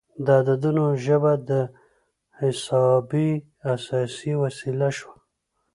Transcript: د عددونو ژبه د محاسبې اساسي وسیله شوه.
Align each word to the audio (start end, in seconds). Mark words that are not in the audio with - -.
د 0.25 0.27
عددونو 0.39 0.85
ژبه 1.05 1.33
د 1.49 1.51
محاسبې 1.69 3.31
اساسي 3.73 4.33
وسیله 4.43 4.89
شوه. 4.97 5.15